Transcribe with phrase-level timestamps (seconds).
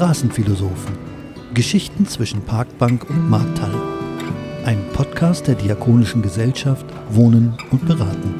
[0.00, 0.96] Straßenphilosophen.
[1.52, 3.78] Geschichten zwischen Parkbank und Markthalle.
[4.64, 8.34] Ein Podcast der Diakonischen Gesellschaft Wohnen und Beraten.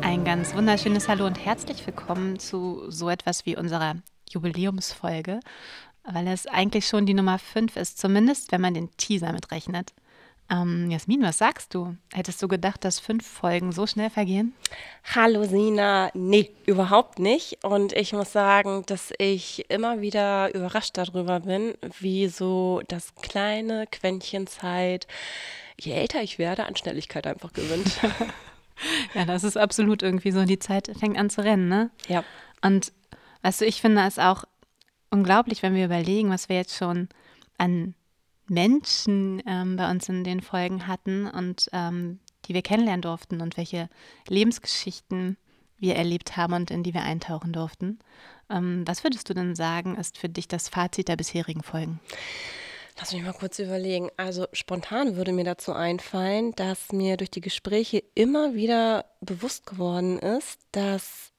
[0.00, 3.94] Ein ganz wunderschönes Hallo und herzlich willkommen zu so etwas wie unserer
[4.30, 5.38] Jubiläumsfolge,
[6.04, 9.92] weil es eigentlich schon die Nummer 5 ist, zumindest wenn man den Teaser mitrechnet.
[10.50, 11.96] Ähm, Jasmin, was sagst du?
[12.12, 14.52] Hättest du gedacht, dass fünf Folgen so schnell vergehen?
[15.14, 17.64] Hallo Sina, nee, überhaupt nicht.
[17.64, 23.86] Und ich muss sagen, dass ich immer wieder überrascht darüber bin, wie so das kleine
[23.86, 25.06] Quäntchen Zeit,
[25.78, 28.00] je älter ich werde, an Schnelligkeit einfach gewinnt.
[29.14, 30.44] ja, das ist absolut irgendwie so.
[30.44, 31.90] Die Zeit fängt an zu rennen, ne?
[32.08, 32.24] Ja.
[32.62, 32.92] Und
[33.42, 34.44] weißt du, ich finde es auch
[35.10, 37.08] unglaublich, wenn wir überlegen, was wir jetzt schon
[37.58, 37.94] an
[38.46, 43.56] Menschen ähm, bei uns in den Folgen hatten und ähm, die wir kennenlernen durften und
[43.56, 43.88] welche
[44.28, 45.36] Lebensgeschichten
[45.78, 47.98] wir erlebt haben und in die wir eintauchen durften.
[48.50, 52.00] Ähm, was würdest du denn sagen, ist für dich das Fazit der bisherigen Folgen?
[52.98, 54.10] Lass mich mal kurz überlegen.
[54.16, 60.18] Also spontan würde mir dazu einfallen, dass mir durch die Gespräche immer wieder bewusst geworden
[60.18, 61.32] ist, dass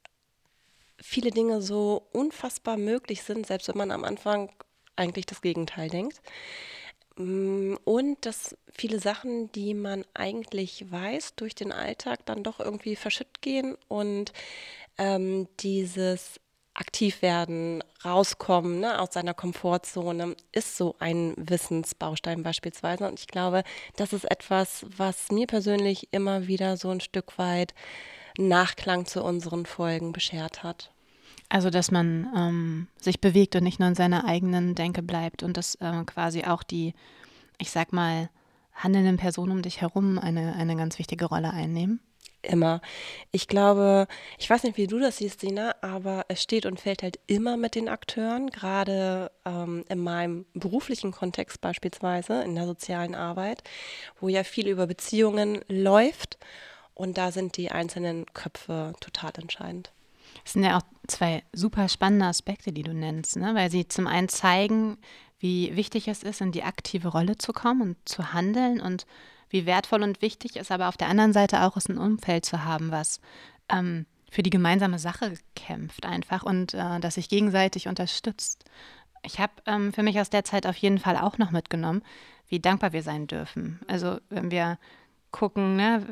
[1.02, 4.50] viele Dinge so unfassbar möglich sind, selbst wenn man am Anfang
[4.96, 6.22] eigentlich das Gegenteil denkt.
[7.18, 12.96] Mm, und dass viele Sachen, die man eigentlich weiß, durch den Alltag dann doch irgendwie
[12.96, 14.34] verschütt gehen und
[14.98, 16.40] ähm, dieses
[16.74, 23.08] Aktivwerden, rauskommen ne, aus seiner Komfortzone, ist so ein Wissensbaustein beispielsweise.
[23.08, 23.64] Und ich glaube,
[23.98, 27.74] das ist etwas, was mir persönlich immer wieder so ein Stück weit
[28.48, 30.92] Nachklang zu unseren Folgen beschert hat.
[31.50, 35.58] Also, dass man ähm, sich bewegt und nicht nur in seiner eigenen Denke bleibt und
[35.58, 36.94] dass äh, quasi auch die,
[37.58, 38.30] ich sag mal,
[38.74, 42.00] handelnden Personen um dich herum eine, eine ganz wichtige Rolle einnehmen.
[42.44, 42.82] Immer.
[43.32, 44.08] Ich glaube,
[44.40, 47.56] ich weiß nicht, wie du das siehst, Sina, aber es steht und fällt halt immer
[47.56, 53.62] mit den Akteuren, gerade ähm, in meinem beruflichen Kontext beispielsweise, in der sozialen Arbeit,
[54.20, 56.40] wo ja viel über Beziehungen läuft.
[57.02, 59.92] Und da sind die einzelnen Köpfe total entscheidend.
[60.44, 63.56] Das sind ja auch zwei super spannende Aspekte, die du nennst, ne?
[63.56, 65.00] weil sie zum einen zeigen,
[65.40, 69.08] wie wichtig es ist, in die aktive Rolle zu kommen und zu handeln und
[69.50, 72.66] wie wertvoll und wichtig es aber auf der anderen Seite auch ist, ein Umfeld zu
[72.66, 73.20] haben, was
[73.70, 78.64] ähm, für die gemeinsame Sache kämpft einfach und äh, das sich gegenseitig unterstützt.
[79.24, 82.04] Ich habe ähm, für mich aus der Zeit auf jeden Fall auch noch mitgenommen,
[82.48, 83.80] wie dankbar wir sein dürfen.
[83.88, 84.78] Also wenn wir
[85.32, 86.06] gucken ne,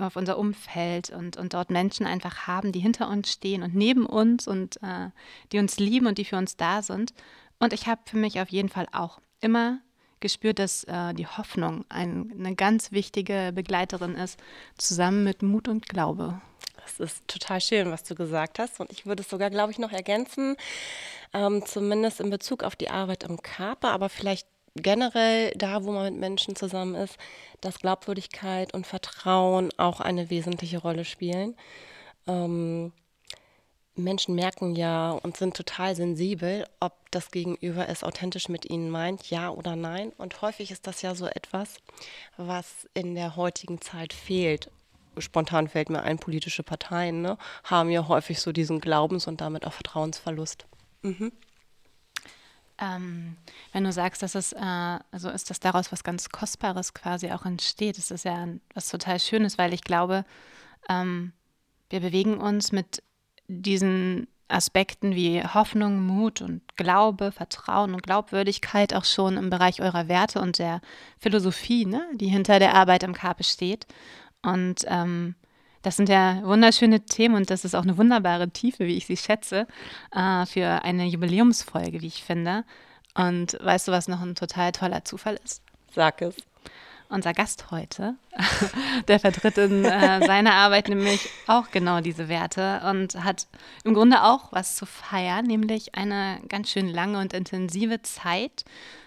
[0.00, 4.06] auf unser Umfeld und, und dort Menschen einfach haben, die hinter uns stehen und neben
[4.06, 5.10] uns und äh,
[5.52, 7.12] die uns lieben und die für uns da sind.
[7.58, 9.80] Und ich habe für mich auf jeden Fall auch immer
[10.20, 14.40] gespürt, dass äh, die Hoffnung ein, eine ganz wichtige Begleiterin ist,
[14.78, 16.40] zusammen mit Mut und Glaube.
[16.82, 18.80] Das ist total schön, was du gesagt hast.
[18.80, 20.56] Und ich würde es sogar, glaube ich, noch ergänzen,
[21.32, 26.12] ähm, zumindest in Bezug auf die Arbeit im Körper, aber vielleicht generell da, wo man
[26.12, 27.16] mit Menschen zusammen ist,
[27.60, 31.56] dass Glaubwürdigkeit und Vertrauen auch eine wesentliche Rolle spielen.
[32.26, 32.92] Ähm,
[33.94, 39.28] Menschen merken ja und sind total sensibel, ob das Gegenüber es authentisch mit ihnen meint,
[39.28, 40.12] ja oder nein.
[40.16, 41.76] Und häufig ist das ja so etwas,
[42.38, 44.70] was in der heutigen Zeit fehlt.
[45.18, 49.66] Spontan fällt mir ein, politische Parteien ne, haben ja häufig so diesen Glaubens- und damit
[49.66, 50.64] auch Vertrauensverlust.
[51.02, 51.32] Mhm.
[52.82, 53.36] Ähm,
[53.72, 57.44] wenn du sagst, dass es, äh, also ist das daraus was ganz Kostbares quasi auch
[57.44, 60.24] entsteht, das ist ja was total Schönes, weil ich glaube,
[60.88, 61.32] ähm,
[61.90, 63.04] wir bewegen uns mit
[63.46, 70.08] diesen Aspekten wie Hoffnung, Mut und Glaube, Vertrauen und Glaubwürdigkeit auch schon im Bereich eurer
[70.08, 70.80] Werte und der
[71.18, 73.86] Philosophie, ne, die hinter der Arbeit am Kape steht.
[74.42, 75.36] Und ähm,
[75.82, 79.16] das sind ja wunderschöne Themen und das ist auch eine wunderbare Tiefe, wie ich sie
[79.16, 79.66] schätze,
[80.14, 82.64] äh, für eine Jubiläumsfolge, wie ich finde.
[83.14, 85.62] Und weißt du, was noch ein total toller Zufall ist?
[85.94, 86.36] Sag es.
[87.08, 88.14] Unser Gast heute,
[89.08, 93.48] der vertritt in äh, seiner Arbeit nämlich auch genau diese Werte und hat
[93.84, 98.64] im Grunde auch was zu feiern, nämlich eine ganz schön lange und intensive Zeit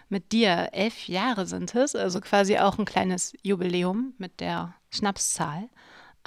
[0.10, 0.70] mit dir.
[0.74, 5.68] Elf Jahre sind es, also quasi auch ein kleines Jubiläum mit der Schnapszahl.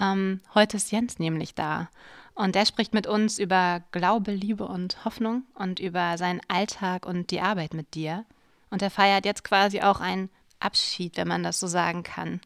[0.00, 1.89] Ähm, heute ist Jens nämlich da.
[2.35, 7.31] Und der spricht mit uns über Glaube, Liebe und Hoffnung und über seinen Alltag und
[7.31, 8.25] die Arbeit mit dir.
[8.71, 10.31] Und er feiert jetzt quasi auch einen
[10.61, 12.41] Abschied, wenn man das so sagen kann.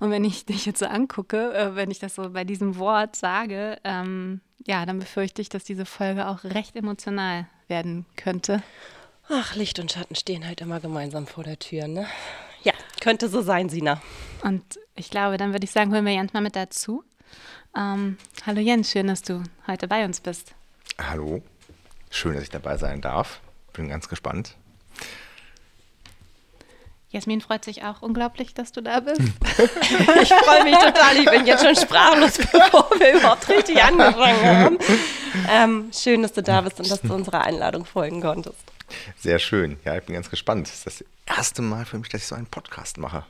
[0.00, 3.16] Und wenn ich dich jetzt so angucke, äh, wenn ich das so bei diesem Wort
[3.16, 8.62] sage, ähm, ja, dann befürchte ich, dass diese Folge auch recht emotional werden könnte.
[9.28, 12.06] Ach, Licht und Schatten stehen halt immer gemeinsam vor der Tür, ne?
[12.62, 14.00] Ja, könnte so sein, Sina.
[14.42, 14.62] Und
[14.94, 17.04] ich glaube, dann würde ich sagen, holen wir Jens mal mit dazu.
[17.76, 20.54] Ähm, hallo Jens, schön, dass du heute bei uns bist.
[21.00, 21.42] Hallo,
[22.10, 23.40] schön, dass ich dabei sein darf.
[23.72, 24.56] Bin ganz gespannt.
[27.10, 29.20] Jasmin freut sich auch unglaublich, dass du da bist.
[30.22, 31.16] ich freue mich total.
[31.16, 34.78] Ich bin jetzt schon sprachlos, bevor wir überhaupt richtig angefangen haben.
[35.50, 38.60] Ähm, schön, dass du da bist und dass du unserer Einladung folgen konntest.
[39.16, 39.78] Sehr schön.
[39.84, 40.66] Ja, ich bin ganz gespannt.
[40.66, 43.24] Das ist das erste Mal für mich, dass ich so einen Podcast mache.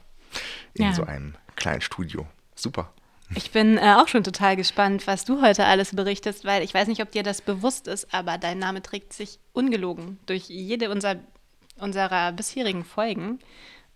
[0.75, 0.93] In ja.
[0.93, 2.27] so einem kleinen Studio.
[2.55, 2.93] Super.
[3.35, 6.89] Ich bin äh, auch schon total gespannt, was du heute alles berichtest, weil ich weiß
[6.89, 11.17] nicht, ob dir das bewusst ist, aber dein Name trägt sich ungelogen durch jede unserer,
[11.77, 13.39] unserer bisherigen Folgen.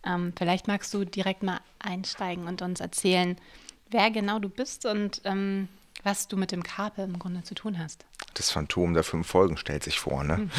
[0.04, 3.36] Ähm, vielleicht magst du direkt mal einsteigen und uns erzählen,
[3.90, 5.68] wer genau du bist und ähm,
[6.02, 8.04] was du mit dem Karpe im Grunde zu tun hast.
[8.34, 10.38] Das Phantom der fünf Folgen stellt sich vor, ne?
[10.38, 10.50] Mhm.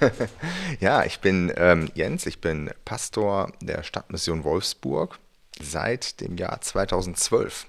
[0.80, 5.18] ja, ich bin ähm, Jens, ich bin Pastor der Stadtmission Wolfsburg
[5.60, 7.66] seit dem Jahr 2012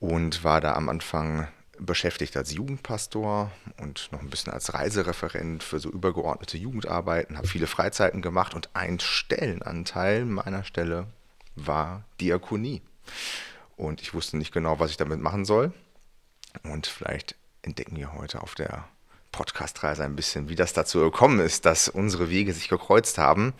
[0.00, 1.48] und war da am Anfang
[1.78, 3.50] beschäftigt als Jugendpastor
[3.80, 8.70] und noch ein bisschen als Reisereferent für so übergeordnete Jugendarbeiten, habe viele Freizeiten gemacht und
[8.74, 11.06] ein Stellenanteil meiner Stelle
[11.56, 12.82] war Diakonie.
[13.76, 15.72] Und ich wusste nicht genau, was ich damit machen soll.
[16.62, 18.84] Und vielleicht entdecken wir heute auf der
[19.32, 23.54] Podcast-Reise ein bisschen, wie das dazu gekommen ist, dass unsere Wege sich gekreuzt haben.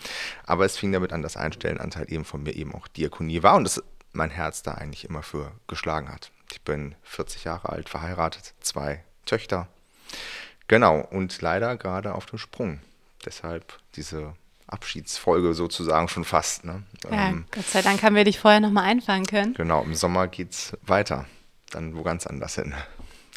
[0.44, 3.56] Aber es fing damit an, dass ein Stellenanteil eben von mir eben auch Diakonie war
[3.56, 3.82] und das
[4.12, 6.30] mein Herz da eigentlich immer für geschlagen hat.
[6.52, 9.68] Ich bin 40 Jahre alt, verheiratet, zwei Töchter.
[10.68, 12.80] Genau, und leider gerade auf dem Sprung.
[13.24, 14.34] Deshalb diese
[14.66, 16.64] Abschiedsfolge sozusagen schon fast.
[16.64, 16.82] Ne?
[17.10, 19.54] Ja, ähm, Gott sei Dank haben wir dich vorher nochmal einfangen können.
[19.54, 21.26] Genau, im Sommer geht es weiter.
[21.70, 22.74] Dann wo ganz anders hin.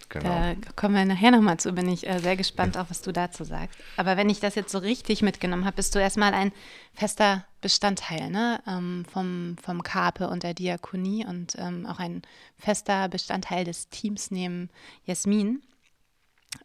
[0.10, 0.30] Genau.
[0.30, 3.44] Da kommen wir nachher nochmal zu, bin ich äh, sehr gespannt, auch was du dazu
[3.44, 3.78] sagst.
[3.98, 6.52] Aber wenn ich das jetzt so richtig mitgenommen habe, bist du erstmal ein
[6.94, 8.62] fester Bestandteil ne?
[8.68, 12.22] Ähm, vom, vom Karpe und der Diakonie und ähm, auch ein
[12.58, 14.70] fester Bestandteil des Teams neben
[15.06, 15.64] Jasmin.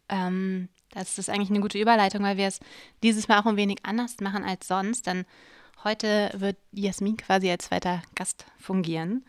[0.09, 2.59] Ähm, das ist eigentlich eine gute Überleitung, weil wir es
[3.01, 5.07] dieses Mal auch ein wenig anders machen als sonst.
[5.07, 5.25] Denn
[5.83, 9.25] heute wird Jasmin quasi als zweiter Gast fungieren.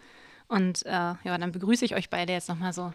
[0.48, 2.92] Und äh, ja, dann begrüße ich euch beide jetzt nochmal so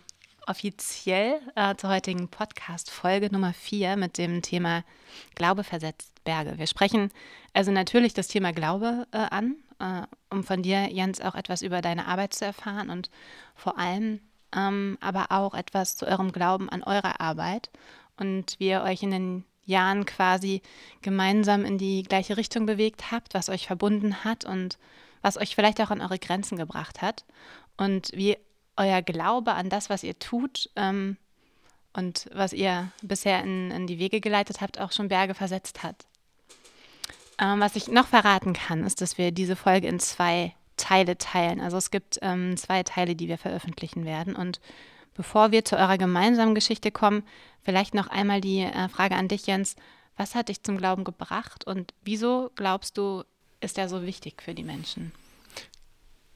[0.47, 4.83] offiziell äh, zur heutigen Podcast-Folge Nummer 4 mit dem Thema
[5.35, 6.57] Glaube versetzt Berge.
[6.57, 7.11] Wir sprechen
[7.53, 11.81] also natürlich das Thema Glaube äh, an, äh, um von dir, Jens, auch etwas über
[11.81, 13.09] deine Arbeit zu erfahren und
[13.55, 14.21] vor allem
[14.55, 17.69] ähm, aber auch etwas zu eurem Glauben an eure Arbeit
[18.17, 20.61] und wie ihr euch in den Jahren quasi
[21.01, 24.77] gemeinsam in die gleiche Richtung bewegt habt, was euch verbunden hat und
[25.21, 27.25] was euch vielleicht auch an eure Grenzen gebracht hat
[27.75, 28.37] und wie
[28.77, 31.17] euer Glaube an das, was ihr tut ähm,
[31.93, 36.05] und was ihr bisher in, in, die Wege geleitet habt, auch schon Berge versetzt hat.
[37.39, 41.59] Ähm, was ich noch verraten kann, ist, dass wir diese Folge in zwei Teile teilen.
[41.59, 44.35] Also es gibt ähm, zwei Teile, die wir veröffentlichen werden.
[44.35, 44.59] Und
[45.15, 47.23] bevor wir zu eurer gemeinsamen Geschichte kommen,
[47.63, 49.75] vielleicht noch einmal die äh, Frage an dich, Jens.
[50.15, 53.23] Was hat dich zum Glauben gebracht und wieso glaubst du,
[53.59, 55.11] ist er so wichtig für die Menschen?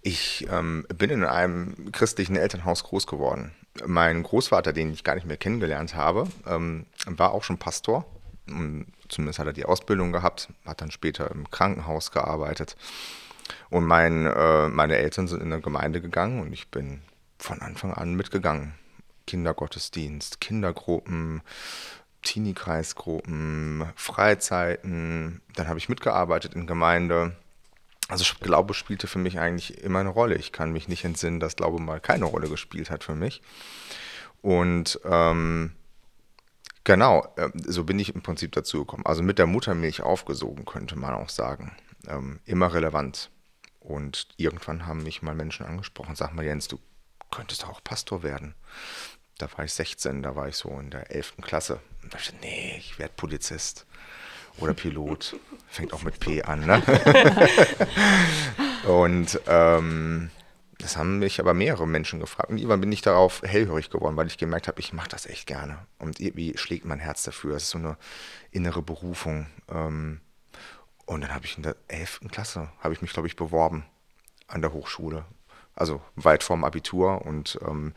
[0.02, 3.52] Ich ähm, bin in einem christlichen Elternhaus groß geworden.
[3.86, 8.06] Mein Großvater, den ich gar nicht mehr kennengelernt habe, ähm, war auch schon Pastor.
[9.08, 12.76] Zumindest hat er die Ausbildung gehabt, hat dann später im Krankenhaus gearbeitet.
[13.70, 17.02] Und mein, äh, meine Eltern sind in eine Gemeinde gegangen und ich bin
[17.38, 18.74] von Anfang an mitgegangen.
[19.28, 21.42] Kindergottesdienst, Kindergruppen,
[22.24, 25.42] Teenie-Kreisgruppen, Freizeiten.
[25.56, 27.36] Dann habe ich mitgearbeitet in Gemeinde
[28.12, 30.36] also Glaube spielte für mich eigentlich immer eine Rolle.
[30.36, 33.42] Ich kann mich nicht entsinnen, dass Glaube mal keine Rolle gespielt hat für mich.
[34.42, 35.72] Und ähm,
[36.84, 39.06] genau, äh, so bin ich im Prinzip dazu gekommen.
[39.06, 41.72] Also mit der Muttermilch aufgesogen, könnte man auch sagen.
[42.06, 43.32] Ähm, immer relevant.
[43.80, 46.80] Und irgendwann haben mich mal Menschen angesprochen, sag mal Jens, du
[47.32, 48.56] könntest auch Pastor werden.
[49.38, 51.38] Da war ich 16, da war ich so in der 11.
[51.42, 51.80] Klasse.
[52.04, 53.86] Und da dachte nee, ich werde Polizist
[54.58, 55.38] oder Pilot.
[55.68, 56.66] Fängt auch mit P an.
[56.66, 56.82] Ne?
[58.88, 60.30] und ähm,
[60.80, 62.50] das haben mich aber mehrere Menschen gefragt.
[62.50, 65.48] Und irgendwann bin ich darauf hellhörig geworden, weil ich gemerkt habe, ich mache das echt
[65.48, 65.80] gerne.
[66.00, 67.56] Und irgendwie schlägt mein Herz dafür.
[67.56, 67.98] Es ist so eine
[68.52, 69.48] innere Berufung.
[69.70, 70.22] Ähm,
[71.06, 72.22] und dann habe ich in der 11.
[72.32, 73.86] Klasse, habe ich mich, glaube ich, beworben
[74.48, 75.26] an der Hochschule
[75.76, 77.94] also weit vorm Abitur und ähm,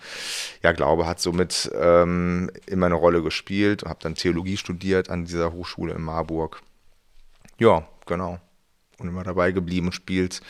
[0.62, 3.84] ja, Glaube hat somit ähm, immer eine Rolle gespielt.
[3.84, 6.62] Habe dann Theologie studiert an dieser Hochschule in Marburg.
[7.58, 8.38] Ja, genau.
[8.98, 10.40] Und immer dabei geblieben spielt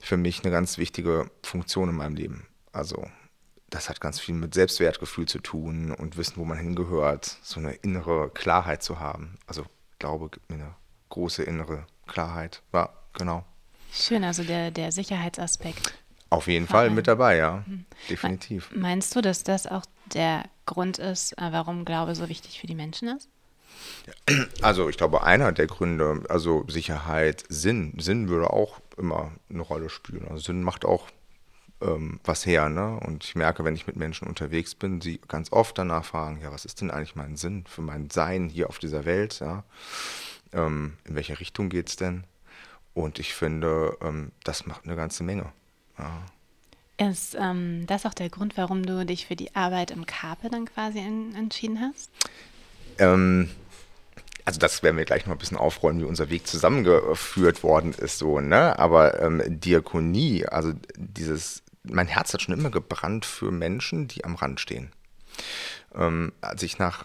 [0.00, 2.46] für mich eine ganz wichtige Funktion in meinem Leben.
[2.72, 3.06] Also
[3.70, 7.72] das hat ganz viel mit Selbstwertgefühl zu tun und wissen, wo man hingehört, so eine
[7.74, 9.38] innere Klarheit zu haben.
[9.46, 9.64] Also
[9.98, 10.74] Glaube gibt mir eine
[11.10, 12.62] große innere Klarheit.
[12.72, 13.44] Ja, genau.
[13.92, 15.94] Schön, also der, der Sicherheitsaspekt.
[16.30, 17.64] Auf jeden Fall mit dabei, ja.
[17.66, 17.86] Mhm.
[18.10, 18.70] Definitiv.
[18.74, 22.74] Meinst du, dass das auch der Grund ist, äh, warum Glaube so wichtig für die
[22.74, 23.28] Menschen ist?
[24.60, 27.94] Also ich glaube, einer der Gründe, also Sicherheit, Sinn.
[27.98, 30.26] Sinn würde auch immer eine Rolle spielen.
[30.28, 31.08] Also Sinn macht auch
[31.80, 32.68] ähm, was her.
[32.68, 32.98] Ne?
[33.00, 36.52] Und ich merke, wenn ich mit Menschen unterwegs bin, sie ganz oft danach fragen, ja,
[36.52, 39.40] was ist denn eigentlich mein Sinn für mein Sein hier auf dieser Welt?
[39.40, 39.64] Ja?
[40.52, 42.24] Ähm, in welche Richtung geht es denn?
[42.94, 45.52] Und ich finde, ähm, das macht eine ganze Menge.
[45.98, 46.22] Ja.
[47.10, 50.66] Ist ähm, das auch der Grund, warum du dich für die Arbeit im Karpe dann
[50.66, 52.10] quasi in, entschieden hast?
[52.98, 53.50] Ähm,
[54.44, 58.18] also das werden wir gleich noch ein bisschen aufrollen, wie unser Weg zusammengeführt worden ist,
[58.18, 58.78] so, ne?
[58.78, 64.34] Aber ähm, Diakonie, also dieses, mein Herz hat schon immer gebrannt für Menschen, die am
[64.34, 64.90] Rand stehen.
[65.94, 67.04] Ähm, als ich nach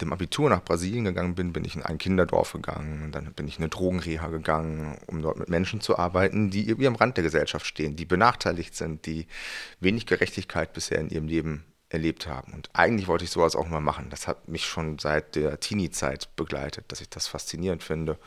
[0.00, 3.12] dem Abitur nach Brasilien gegangen bin, bin ich in ein Kinderdorf gegangen.
[3.12, 6.86] Dann bin ich in eine Drogenreha gegangen, um dort mit Menschen zu arbeiten, die irgendwie
[6.86, 9.26] am Rand der Gesellschaft stehen, die benachteiligt sind, die
[9.80, 12.52] wenig Gerechtigkeit bisher in ihrem Leben erlebt haben.
[12.52, 14.10] Und eigentlich wollte ich sowas auch mal machen.
[14.10, 18.18] Das hat mich schon seit der Teenie-Zeit begleitet, dass ich das faszinierend finde,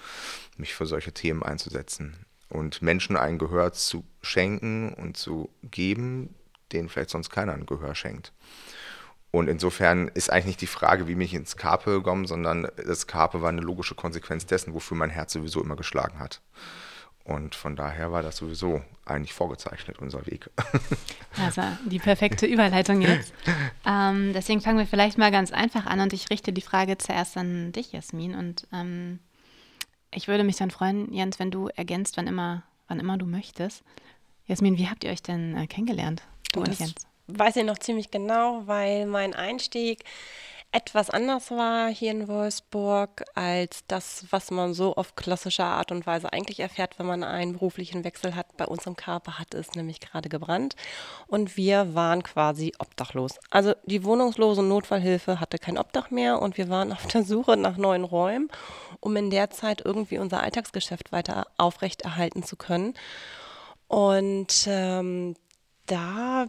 [0.57, 6.35] mich für solche Themen einzusetzen und Menschen ein Gehör zu schenken und zu geben,
[6.71, 8.31] denen vielleicht sonst keiner ein Gehör schenkt.
[9.35, 13.41] Und insofern ist eigentlich nicht die Frage, wie mich ins Karpe gekommen, sondern das Karpe
[13.41, 16.39] war eine logische Konsequenz dessen, wofür mein Herz sowieso immer geschlagen hat.
[17.23, 20.49] Und von daher war das sowieso eigentlich vorgezeichnet, unser Weg.
[21.43, 23.33] Also die perfekte Überleitung jetzt.
[23.85, 27.35] Ähm, deswegen fangen wir vielleicht mal ganz einfach an und ich richte die Frage zuerst
[27.35, 28.33] an dich, Jasmin.
[28.33, 29.19] Und ähm,
[30.11, 33.83] ich würde mich dann freuen, Jens, wenn du ergänzt, wann immer, wann immer du möchtest.
[34.45, 36.21] Jasmin, wie habt ihr euch denn äh, kennengelernt,
[36.53, 36.95] du und, und Jens?
[37.27, 40.03] Weiß ich noch ziemlich genau, weil mein Einstieg
[40.73, 46.07] etwas anders war hier in Wolfsburg als das, was man so auf klassische Art und
[46.07, 48.57] Weise eigentlich erfährt, wenn man einen beruflichen Wechsel hat.
[48.57, 50.75] Bei uns im Körper hat es nämlich gerade gebrannt
[51.27, 53.39] und wir waren quasi obdachlos.
[53.51, 57.77] Also die wohnungslose Notfallhilfe hatte kein Obdach mehr und wir waren auf der Suche nach
[57.77, 58.49] neuen Räumen,
[58.99, 62.95] um in der Zeit irgendwie unser Alltagsgeschäft weiter aufrechterhalten zu können.
[63.87, 65.35] Und ähm,
[65.85, 66.47] da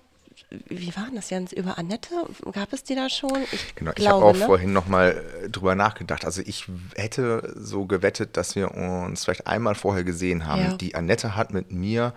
[0.51, 1.53] wie war das, Jens?
[1.53, 2.15] Über Annette?
[2.53, 3.45] Gab es die da schon?
[3.53, 4.45] Ich genau, ich habe auch ne?
[4.47, 6.25] vorhin nochmal äh, drüber nachgedacht.
[6.25, 10.63] Also ich hätte so gewettet, dass wir uns vielleicht einmal vorher gesehen haben.
[10.63, 10.75] Ja.
[10.75, 12.15] Die Annette hat mit mir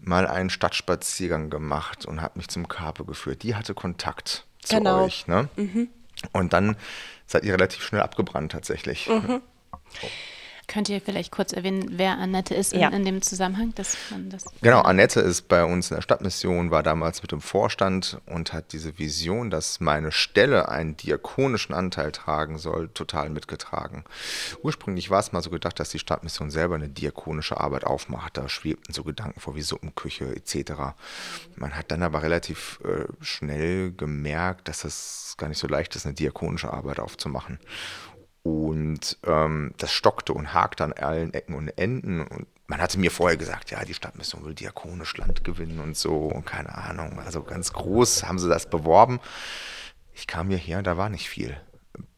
[0.00, 3.42] mal einen Stadtspaziergang gemacht und hat mich zum Karpe geführt.
[3.42, 5.04] Die hatte Kontakt zu genau.
[5.04, 5.26] euch.
[5.26, 5.48] Ne?
[5.56, 5.88] Mhm.
[6.32, 6.76] Und dann
[7.26, 9.08] seid ihr relativ schnell abgebrannt tatsächlich.
[9.08, 9.40] Mhm.
[10.02, 10.06] Oh.
[10.68, 12.90] Könnt ihr vielleicht kurz erwähnen, wer Annette ist in, ja.
[12.90, 13.74] in dem Zusammenhang?
[13.74, 17.40] Dass man das genau, Annette ist bei uns in der Stadtmission, war damals mit dem
[17.40, 24.04] Vorstand und hat diese Vision, dass meine Stelle einen diakonischen Anteil tragen soll, total mitgetragen.
[24.62, 28.36] Ursprünglich war es mal so gedacht, dass die Stadtmission selber eine diakonische Arbeit aufmacht.
[28.36, 30.72] Da schwebten so Gedanken vor wie Suppenküche etc.
[31.56, 36.04] Man hat dann aber relativ äh, schnell gemerkt, dass es gar nicht so leicht ist,
[36.04, 37.58] eine diakonische Arbeit aufzumachen.
[38.48, 42.22] Und ähm, das stockte und hakte an allen Ecken und Enden.
[42.22, 46.16] Und man hatte mir vorher gesagt, ja, die Stadtmission will diakonisch Land gewinnen und so
[46.26, 47.18] und keine Ahnung.
[47.18, 49.20] Also ganz groß haben sie das beworben.
[50.12, 51.56] Ich kam hierher, da war nicht viel.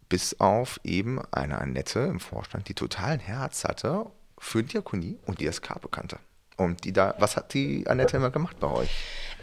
[0.08, 4.06] Bis auf eben eine Annette im Vorstand, die totalen Herz hatte
[4.38, 6.18] für Diakonie und die das K bekannte.
[6.60, 8.90] Und die da, was hat die Annette immer gemacht bei euch?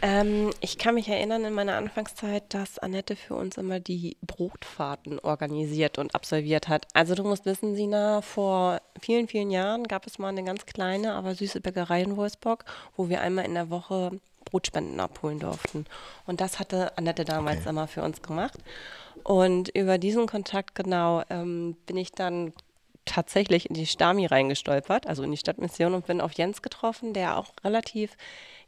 [0.02, 5.18] Ähm, ich kann mich erinnern in meiner Anfangszeit, dass Annette für uns immer die Brotfahrten
[5.18, 6.86] organisiert und absolviert hat.
[6.94, 11.14] Also du musst wissen, Sina, vor vielen, vielen Jahren gab es mal eine ganz kleine,
[11.14, 12.64] aber süße Bäckerei in Wolfsburg,
[12.96, 14.12] wo wir einmal in der Woche
[14.44, 15.86] Brotspenden abholen durften.
[16.24, 17.70] Und das hatte Annette damals okay.
[17.70, 18.58] immer für uns gemacht.
[19.24, 22.52] Und über diesen Kontakt genau ähm, bin ich dann
[23.08, 27.36] tatsächlich in die Stami reingestolpert, also in die Stadtmission und bin auf Jens getroffen, der
[27.36, 28.16] auch relativ,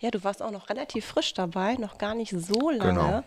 [0.00, 3.23] ja, du warst auch noch relativ frisch dabei, noch gar nicht so lange genau.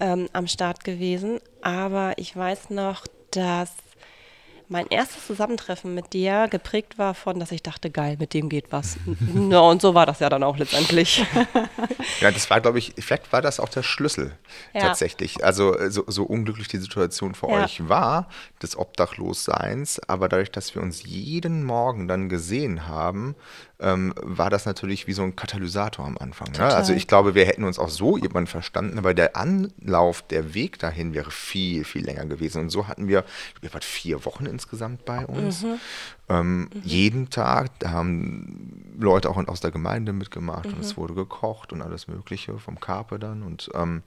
[0.00, 1.40] ähm, am Start gewesen.
[1.62, 3.72] Aber ich weiß noch, dass
[4.68, 8.70] mein erstes Zusammentreffen mit dir geprägt war von, dass ich dachte, geil, mit dem geht
[8.70, 8.96] was.
[9.50, 11.24] ja, und so war das ja dann auch letztendlich.
[12.20, 14.32] ja, das war, glaube ich, vielleicht war das auch der Schlüssel
[14.74, 14.80] ja.
[14.80, 15.44] tatsächlich.
[15.44, 17.64] Also so, so, unglücklich die Situation für ja.
[17.64, 18.28] euch war,
[18.62, 23.34] des Obdachlosseins, aber dadurch, dass wir uns jeden Morgen dann gesehen haben,
[23.80, 26.50] ähm, war das natürlich wie so ein Katalysator am Anfang.
[26.52, 26.64] Ne?
[26.64, 30.78] Also ich glaube, wir hätten uns auch so jemand verstanden, aber der Anlauf, der Weg
[30.80, 32.62] dahin wäre viel, viel länger gewesen.
[32.62, 33.24] Und so hatten wir,
[33.60, 35.62] wir waren vier Wochen insgesamt bei uns.
[35.62, 35.80] Mhm.
[36.28, 36.68] Ähm, mhm.
[36.82, 40.74] Jeden Tag, da haben Leute auch aus der Gemeinde mitgemacht mhm.
[40.74, 41.02] und es mhm.
[41.02, 44.02] wurde gekocht und alles Mögliche vom Carpe dann und ähm,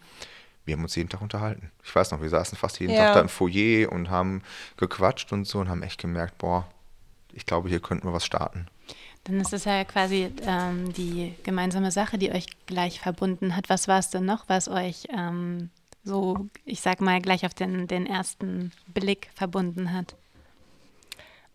[0.66, 1.72] wir haben uns jeden Tag unterhalten.
[1.84, 3.06] Ich weiß noch, wir saßen fast jeden ja.
[3.06, 4.44] Tag da im Foyer und haben
[4.78, 6.68] gequatscht und so und haben echt gemerkt, boah,
[7.34, 8.68] ich glaube, hier könnten wir was starten.
[9.24, 13.70] Dann ist es ja quasi ähm, die gemeinsame Sache, die euch gleich verbunden hat.
[13.70, 15.70] Was war es denn noch, was euch ähm,
[16.04, 20.16] so, ich sag mal, gleich auf den, den ersten Blick verbunden hat?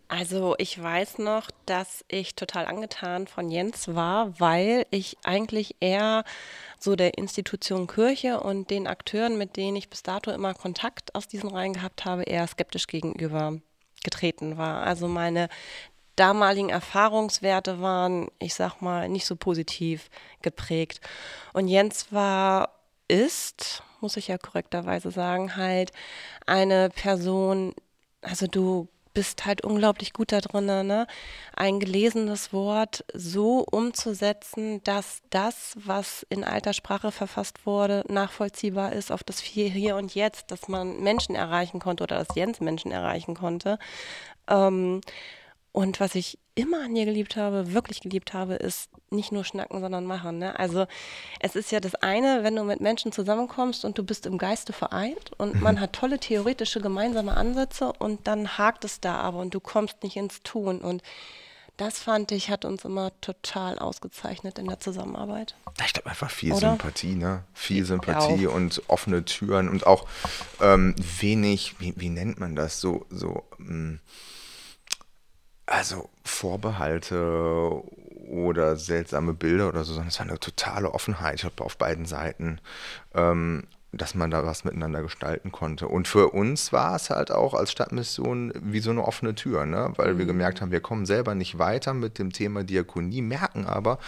[0.08, 6.22] Also ich weiß noch, dass ich total angetan von Jens war, weil ich eigentlich eher
[6.78, 11.26] so der Institution Kirche und den Akteuren, mit denen ich bis dato immer Kontakt aus
[11.26, 13.58] diesen Reihen gehabt habe, eher skeptisch gegenüber
[14.04, 14.84] getreten war.
[14.84, 15.48] Also meine
[16.16, 20.10] damaligen Erfahrungswerte waren, ich sag mal, nicht so positiv
[20.42, 21.00] geprägt.
[21.52, 22.70] Und Jens war,
[23.08, 25.92] ist, muss ich ja korrekterweise sagen, halt
[26.46, 27.74] eine Person,
[28.22, 31.06] also du bist halt unglaublich gut da drin, ne?
[31.54, 39.10] ein gelesenes Wort so umzusetzen, dass das, was in alter Sprache verfasst wurde, nachvollziehbar ist
[39.10, 43.34] auf das Hier und Jetzt, dass man Menschen erreichen konnte oder dass Jens Menschen erreichen
[43.34, 43.78] konnte.
[44.48, 45.00] Ähm,
[45.76, 49.82] und was ich immer an dir geliebt habe, wirklich geliebt habe, ist nicht nur schnacken,
[49.82, 50.38] sondern machen.
[50.38, 50.58] Ne?
[50.58, 50.86] Also
[51.38, 54.72] es ist ja das eine, wenn du mit Menschen zusammenkommst und du bist im Geiste
[54.72, 55.60] vereint und mhm.
[55.60, 60.02] man hat tolle theoretische gemeinsame Ansätze und dann hakt es da aber und du kommst
[60.02, 60.80] nicht ins Tun.
[60.80, 61.02] Und
[61.76, 65.56] das fand ich, hat uns immer total ausgezeichnet in der Zusammenarbeit.
[65.84, 66.70] Ich glaube einfach viel Oder?
[66.70, 67.44] Sympathie, ne?
[67.52, 70.08] Viel Sympathie und offene Türen und auch
[70.62, 72.80] ähm, wenig, wie, wie, nennt man das?
[72.80, 74.00] So, so, mh, hm,
[75.66, 77.82] also Vorbehalte
[78.28, 82.60] oder seltsame Bilder oder so, sondern es war eine totale Offenheit ich auf beiden Seiten,
[83.14, 85.88] ähm, dass man da was miteinander gestalten konnte.
[85.88, 89.92] Und für uns war es halt auch als Stadtmission wie so eine offene Tür, ne?
[89.96, 90.18] weil mhm.
[90.18, 93.98] wir gemerkt haben, wir kommen selber nicht weiter mit dem Thema Diakonie, merken aber,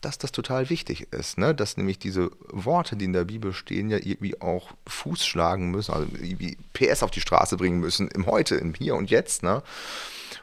[0.00, 1.54] dass das total wichtig ist, ne?
[1.54, 5.94] dass nämlich diese Worte, die in der Bibel stehen, ja irgendwie auch Fuß schlagen müssen,
[5.94, 9.42] also irgendwie PS auf die Straße bringen müssen, im Heute, im Hier und Jetzt.
[9.42, 9.62] Ne?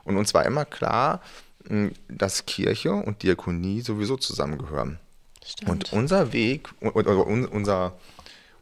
[0.04, 1.22] Und uns war immer klar,
[2.08, 5.00] dass Kirche und Diakonie sowieso zusammengehören.
[5.44, 5.70] Stimmt.
[5.70, 7.94] Und unser Weg, oder unser,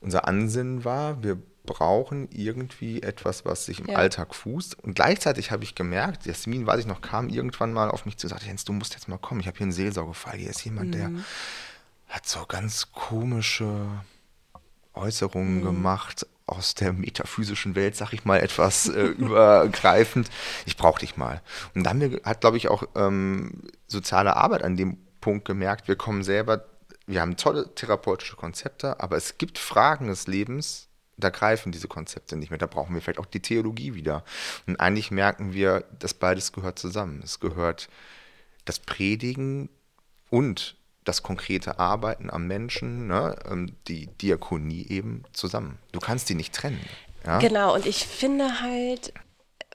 [0.01, 3.97] unser Ansinnen war, wir brauchen irgendwie etwas, was sich im ja.
[3.97, 4.79] Alltag fußt.
[4.83, 8.27] Und gleichzeitig habe ich gemerkt, Jasmin, weiß ich noch, kam irgendwann mal auf mich zu
[8.27, 10.37] und sagte, Jens, du musst jetzt mal kommen, ich habe hier einen Seelsorgefall.
[10.37, 10.91] Hier ist jemand, mhm.
[10.91, 11.11] der
[12.09, 13.87] hat so ganz komische
[14.93, 15.63] Äußerungen mhm.
[15.63, 20.29] gemacht, aus der metaphysischen Welt, sag ich mal, etwas äh, übergreifend.
[20.65, 21.41] Ich brauche dich mal.
[21.75, 26.23] Und dann hat, glaube ich, auch ähm, soziale Arbeit an dem Punkt gemerkt, wir kommen
[26.23, 26.65] selber,
[27.05, 32.35] wir haben tolle therapeutische Konzepte, aber es gibt Fragen des Lebens, da greifen diese Konzepte
[32.35, 32.57] nicht mehr.
[32.57, 34.23] Da brauchen wir vielleicht auch die Theologie wieder.
[34.67, 37.21] Und eigentlich merken wir, dass beides gehört zusammen.
[37.23, 37.89] Es gehört
[38.65, 39.69] das Predigen
[40.29, 45.77] und das konkrete Arbeiten am Menschen, ne, ähm, die Diakonie eben zusammen.
[45.91, 46.81] Du kannst die nicht trennen.
[47.25, 47.39] Ja?
[47.39, 49.13] Genau, und ich finde halt,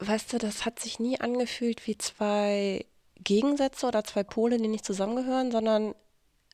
[0.00, 2.84] weißt du, das hat sich nie angefühlt wie zwei
[3.22, 5.94] Gegensätze oder zwei Pole, die nicht zusammengehören, sondern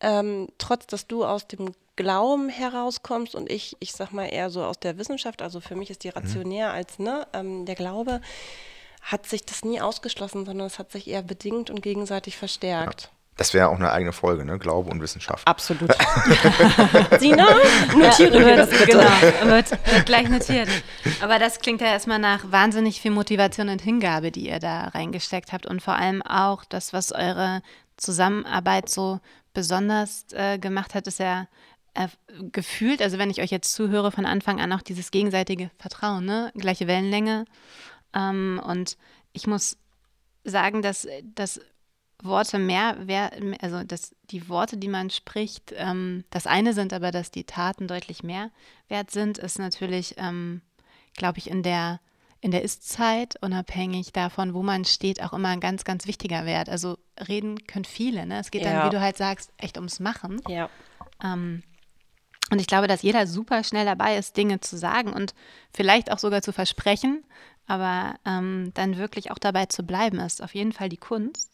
[0.00, 4.64] ähm, trotz, dass du aus dem Glauben herauskommst und ich, ich sag mal eher so
[4.64, 6.74] aus der Wissenschaft, also für mich ist die rationär mhm.
[6.74, 8.20] als ne, ähm, der Glaube,
[9.02, 13.02] hat sich das nie ausgeschlossen, sondern es hat sich eher bedingt und gegenseitig verstärkt.
[13.02, 13.08] Ja.
[13.36, 14.58] Das wäre auch eine eigene Folge, ne?
[14.58, 15.46] Glaube und Wissenschaft.
[15.46, 15.90] Absolut.
[17.18, 17.48] Sina,
[17.96, 18.86] notiere ja, das bitte.
[18.86, 20.68] Genau, wird, wird gleich notiert.
[21.20, 25.52] Aber das klingt ja erstmal nach wahnsinnig viel Motivation und Hingabe, die ihr da reingesteckt
[25.52, 25.66] habt.
[25.66, 27.60] Und vor allem auch das, was eure
[27.96, 29.18] Zusammenarbeit so
[29.52, 31.48] besonders äh, gemacht hat, ist ja
[31.94, 32.08] äh,
[32.52, 36.52] gefühlt, also wenn ich euch jetzt zuhöre, von Anfang an auch dieses gegenseitige Vertrauen, ne?
[36.54, 37.46] Gleiche Wellenlänge.
[38.14, 38.96] Ähm, und
[39.32, 39.76] ich muss
[40.44, 41.60] sagen, dass das
[42.24, 42.96] Worte mehr,
[43.60, 47.87] also dass die Worte, die man spricht, ähm, das eine sind, aber dass die Taten
[47.88, 48.50] deutlich mehr
[48.88, 50.62] wert sind, ist natürlich, ähm,
[51.16, 52.00] glaube ich, in der
[52.40, 56.68] in der Ist-Zeit, unabhängig davon, wo man steht, auch immer ein ganz, ganz wichtiger Wert.
[56.68, 58.38] Also reden können viele, ne?
[58.38, 58.70] Es geht ja.
[58.70, 60.42] dann, wie du halt sagst, echt ums Machen.
[60.46, 60.68] Ja.
[61.22, 61.62] Ähm,
[62.50, 65.34] und ich glaube, dass jeder super schnell dabei ist, Dinge zu sagen und
[65.72, 67.24] vielleicht auch sogar zu versprechen,
[67.66, 71.53] aber ähm, dann wirklich auch dabei zu bleiben, ist auf jeden Fall die Kunst.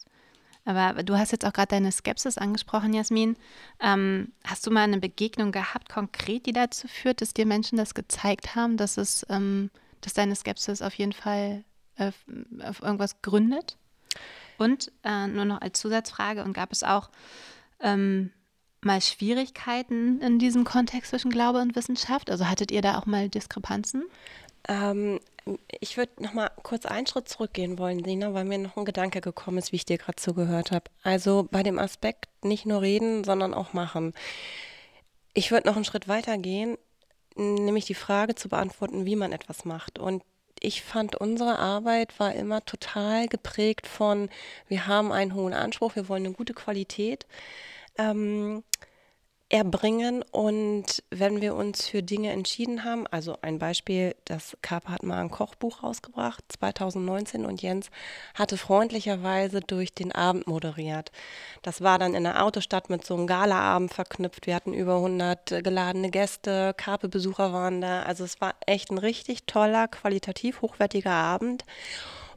[0.75, 3.35] Aber du hast jetzt auch gerade deine Skepsis angesprochen, Jasmin.
[3.79, 7.93] Ähm, hast du mal eine Begegnung gehabt, konkret, die dazu führt, dass dir Menschen das
[7.93, 9.69] gezeigt haben, dass es, ähm,
[10.01, 11.63] dass deine Skepsis auf jeden Fall
[11.97, 12.11] äh,
[12.63, 13.77] auf irgendwas gründet?
[14.57, 17.09] Und äh, nur noch als Zusatzfrage, und gab es auch
[17.79, 18.31] ähm,
[18.81, 22.29] mal Schwierigkeiten in diesem Kontext zwischen Glaube und Wissenschaft?
[22.29, 24.03] Also hattet ihr da auch mal Diskrepanzen?
[24.71, 25.19] Ähm,
[25.79, 29.19] ich würde noch mal kurz einen Schritt zurückgehen wollen, Sina, weil mir noch ein Gedanke
[29.19, 30.85] gekommen ist, wie ich dir gerade zugehört habe.
[31.03, 34.13] Also bei dem Aspekt nicht nur reden, sondern auch machen.
[35.33, 36.77] Ich würde noch einen Schritt weiter gehen,
[37.35, 39.99] nämlich die Frage zu beantworten, wie man etwas macht.
[39.99, 40.23] Und
[40.59, 44.29] ich fand, unsere Arbeit war immer total geprägt von,
[44.67, 47.25] wir haben einen hohen Anspruch, wir wollen eine gute Qualität.
[47.97, 48.63] Ähm,
[49.51, 50.23] erbringen.
[50.31, 55.19] Und wenn wir uns für Dinge entschieden haben, also ein Beispiel, das Kaper hat mal
[55.19, 57.89] ein Kochbuch rausgebracht, 2019, und Jens
[58.33, 61.11] hatte freundlicherweise durch den Abend moderiert.
[61.61, 64.47] Das war dann in der Autostadt mit so einem Galaabend verknüpft.
[64.47, 68.03] Wir hatten über 100 geladene Gäste, Karpe-Besucher waren da.
[68.03, 71.65] Also es war echt ein richtig toller, qualitativ hochwertiger Abend.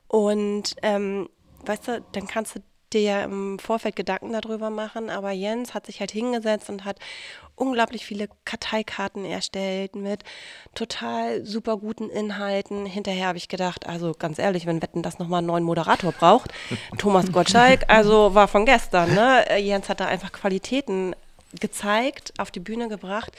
[0.08, 1.28] Und ähm,
[1.64, 2.60] weißt du, dann kannst du
[2.94, 6.98] dir ja im Vorfeld Gedanken darüber machen, aber Jens hat sich halt hingesetzt und hat
[7.56, 10.24] unglaublich viele Karteikarten erstellt mit
[10.74, 12.86] total super guten Inhalten.
[12.86, 16.52] Hinterher habe ich gedacht, also ganz ehrlich, wenn Wetten das nochmal einen neuen Moderator braucht,
[16.98, 19.44] Thomas Gottschalk, also war von gestern, ne?
[19.58, 21.14] Jens hat da einfach Qualitäten
[21.60, 23.32] gezeigt, auf die Bühne gebracht,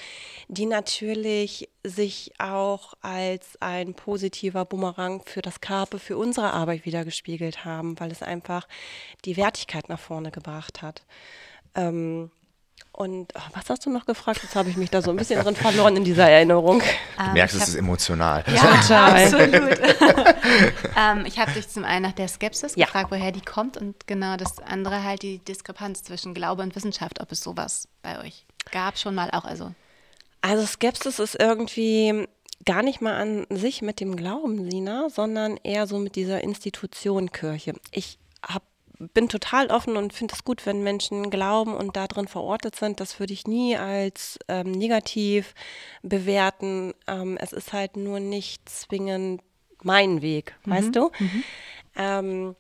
[0.48, 7.06] die natürlich sich auch als ein positiver Bumerang für das Karpe, für unsere Arbeit wieder
[7.06, 8.68] gespiegelt haben, weil es einfach
[9.26, 11.04] die Wertigkeit nach vorne gebracht hat.
[11.76, 12.32] Ähm,
[12.96, 14.40] und oh, was hast du noch gefragt?
[14.42, 16.80] Jetzt habe ich mich da so ein bisschen drin verloren in dieser Erinnerung.
[16.80, 18.44] Du ähm, merkst, es ist emotional.
[18.48, 19.24] Ja, total.
[19.24, 19.80] absolut.
[20.98, 22.86] ähm, ich habe dich zum einen nach der Skepsis ja.
[22.86, 27.20] gefragt, woher die kommt und genau das andere halt die Diskrepanz zwischen Glaube und Wissenschaft,
[27.20, 29.44] ob es sowas bei euch gab schon mal auch.
[29.44, 29.74] Also,
[30.42, 32.28] also Skepsis ist irgendwie
[32.66, 37.32] gar nicht mal an sich mit dem Glauben, Sina, sondern eher so mit dieser Institution
[37.32, 37.74] Kirche.
[37.92, 38.64] Ich habe
[39.00, 43.00] bin total offen und finde es gut, wenn Menschen glauben und da drin verortet sind.
[43.00, 45.54] Das würde ich nie als ähm, negativ
[46.02, 46.94] bewerten.
[47.08, 49.42] Ähm, es ist halt nur nicht zwingend
[49.84, 50.72] mein Weg, mhm.
[50.72, 51.12] weißt du?
[51.20, 51.44] Mhm.
[51.96, 52.56] Ähm,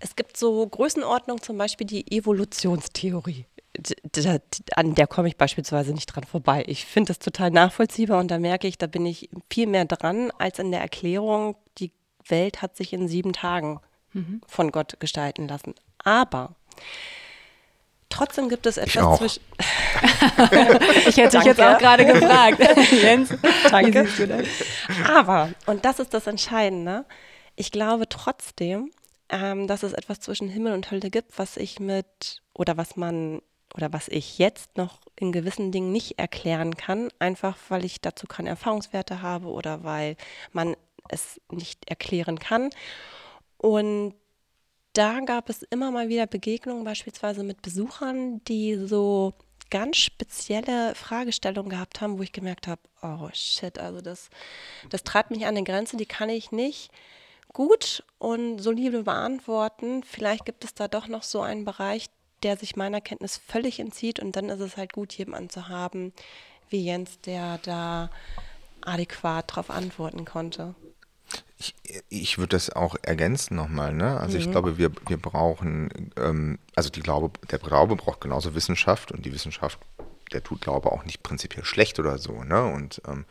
[0.00, 3.46] es gibt so Größenordnungen, zum Beispiel die Evolutionstheorie.
[4.74, 6.64] An der komme ich beispielsweise nicht dran vorbei.
[6.66, 10.32] Ich finde das total nachvollziehbar und da merke ich, da bin ich viel mehr dran
[10.38, 11.92] als in der Erklärung, die
[12.26, 13.80] Welt hat sich in sieben Tagen
[14.18, 14.40] mhm.
[14.46, 15.74] von Gott gestalten lassen.
[16.04, 16.54] Aber
[18.08, 19.42] trotzdem gibt es etwas zwischen.
[21.06, 22.58] ich hätte dich jetzt auch gerade gefragt.
[22.92, 23.30] Jens,
[23.70, 24.06] danke.
[25.06, 27.04] Aber, und das ist das Entscheidende,
[27.56, 28.90] ich glaube trotzdem,
[29.28, 33.42] ähm, dass es etwas zwischen Himmel und Hölle gibt, was ich mit, oder was man,
[33.74, 38.26] oder was ich jetzt noch in gewissen Dingen nicht erklären kann, einfach weil ich dazu
[38.26, 40.16] keine Erfahrungswerte habe oder weil
[40.52, 40.76] man
[41.08, 42.70] es nicht erklären kann.
[43.58, 44.14] Und
[44.92, 49.34] da gab es immer mal wieder Begegnungen, beispielsweise mit Besuchern, die so
[49.70, 54.30] ganz spezielle Fragestellungen gehabt haben, wo ich gemerkt habe, oh shit, also das,
[54.88, 56.90] das treibt mich an eine Grenze, die kann ich nicht
[57.52, 60.02] gut und solide beantworten.
[60.02, 62.06] Vielleicht gibt es da doch noch so einen Bereich,
[62.42, 66.12] der sich meiner Kenntnis völlig entzieht und dann ist es halt gut, jemanden zu haben
[66.70, 68.10] wie Jens, der da
[68.82, 70.74] adäquat darauf antworten konnte.
[71.60, 71.74] Ich,
[72.08, 73.92] ich würde das auch ergänzen nochmal.
[73.92, 74.18] Ne?
[74.20, 74.44] Also mhm.
[74.44, 79.26] ich glaube, wir, wir brauchen, ähm, also die Glaube, der Glaube braucht genauso Wissenschaft und
[79.26, 79.78] die Wissenschaft,
[80.32, 82.44] der tut Glaube auch nicht prinzipiell schlecht oder so.
[82.44, 82.64] Ne?
[82.64, 83.24] Und ähm,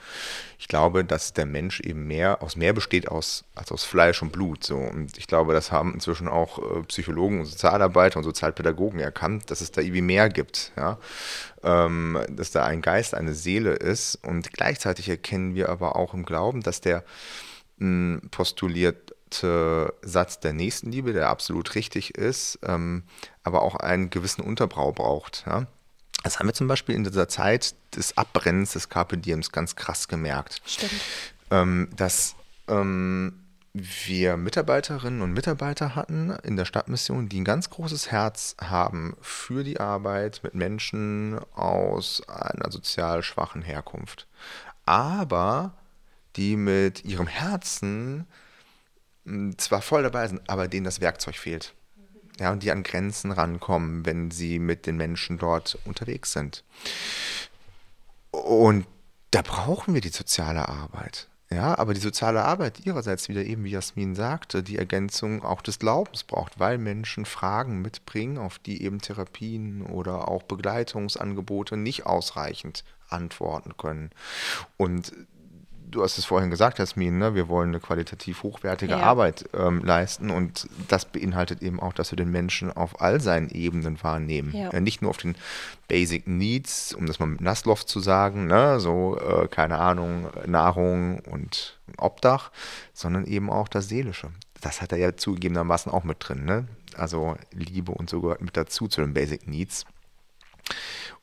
[0.60, 4.34] ich glaube, dass der Mensch eben mehr aus mehr besteht aus, als aus Fleisch und
[4.34, 4.64] Blut.
[4.64, 4.76] So.
[4.76, 9.62] Und ich glaube, das haben inzwischen auch äh, Psychologen und Sozialarbeiter und Sozialpädagogen erkannt, dass
[9.62, 10.74] es da irgendwie mehr gibt.
[10.76, 10.98] Ja?
[11.64, 14.16] Ähm, dass da ein Geist, eine Seele ist.
[14.16, 17.06] Und gleichzeitig erkennen wir aber auch im Glauben, dass der
[18.32, 23.04] postulierte Satz der Nächstenliebe, der absolut richtig ist, ähm,
[23.44, 25.44] aber auch einen gewissen Unterbrau braucht.
[25.46, 25.68] Ja?
[26.24, 30.08] Das haben wir zum Beispiel in dieser Zeit des Abbrennens des Carpe Diems ganz krass
[30.08, 30.62] gemerkt.
[30.66, 31.02] Stimmt.
[31.52, 32.36] Ähm, dass
[32.68, 39.16] ähm, wir Mitarbeiterinnen und Mitarbeiter hatten in der Stadtmission, die ein ganz großes Herz haben
[39.22, 44.28] für die Arbeit mit Menschen aus einer sozial schwachen Herkunft.
[44.86, 45.74] Aber
[46.38, 48.28] die mit ihrem Herzen
[49.26, 51.74] hm, zwar voll dabei sind, aber denen das Werkzeug fehlt.
[52.40, 56.64] Ja, und die an Grenzen rankommen, wenn sie mit den Menschen dort unterwegs sind.
[58.32, 58.86] Und
[59.32, 61.28] da brauchen wir die soziale Arbeit.
[61.50, 65.80] Ja, aber die soziale Arbeit ihrerseits wieder eben, wie Jasmin sagte, die Ergänzung auch des
[65.80, 72.84] Glaubens braucht, weil Menschen Fragen mitbringen, auf die eben Therapien oder auch Begleitungsangebote nicht ausreichend
[73.08, 74.12] antworten können.
[74.76, 75.14] Und
[75.90, 77.36] du hast es vorhin gesagt, Jasmin, ne?
[77.36, 79.00] wir wollen eine qualitativ hochwertige ja.
[79.00, 83.50] Arbeit ähm, leisten und das beinhaltet eben auch, dass wir den Menschen auf all seinen
[83.50, 84.54] Ebenen wahrnehmen.
[84.56, 84.70] Ja.
[84.72, 85.36] Ja, nicht nur auf den
[85.88, 88.80] Basic Needs, um das mal mit Nassloff zu sagen, ne?
[88.80, 92.52] so, äh, keine Ahnung, Nahrung und Obdach,
[92.94, 94.30] sondern eben auch das Seelische.
[94.62, 96.46] Das hat er ja zugegebenermaßen auch mit drin.
[96.46, 96.68] Ne?
[96.96, 99.86] Also Liebe und so gehört mit dazu zu den Basic Needs.